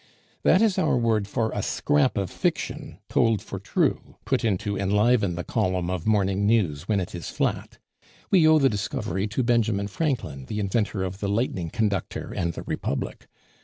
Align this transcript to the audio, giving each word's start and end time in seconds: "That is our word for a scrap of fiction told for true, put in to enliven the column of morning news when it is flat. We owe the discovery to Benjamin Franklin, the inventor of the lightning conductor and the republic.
"That 0.41 0.63
is 0.63 0.79
our 0.79 0.97
word 0.97 1.27
for 1.27 1.51
a 1.51 1.61
scrap 1.61 2.17
of 2.17 2.31
fiction 2.31 2.97
told 3.07 3.39
for 3.39 3.59
true, 3.59 4.15
put 4.25 4.43
in 4.43 4.57
to 4.57 4.75
enliven 4.75 5.35
the 5.35 5.43
column 5.43 5.91
of 5.91 6.07
morning 6.07 6.47
news 6.47 6.87
when 6.87 6.99
it 6.99 7.13
is 7.13 7.29
flat. 7.29 7.77
We 8.31 8.47
owe 8.47 8.57
the 8.57 8.67
discovery 8.67 9.27
to 9.27 9.43
Benjamin 9.43 9.85
Franklin, 9.89 10.45
the 10.47 10.59
inventor 10.59 11.03
of 11.03 11.19
the 11.19 11.29
lightning 11.29 11.69
conductor 11.69 12.33
and 12.35 12.53
the 12.53 12.63
republic. 12.63 13.27